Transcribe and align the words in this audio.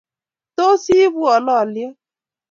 Tos 0.55 0.83
iibwo 0.95 1.31
lolyot? 1.45 1.95